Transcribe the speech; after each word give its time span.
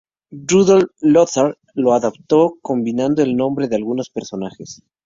Rudolph 0.31 0.89
Lothar 1.01 1.59
lo 1.75 1.93
adaptó, 1.93 2.55
cambiando 2.63 3.21
el 3.21 3.37
nombre 3.37 3.67
de 3.67 3.75
algunos 3.75 4.09
personajes. 4.09 4.81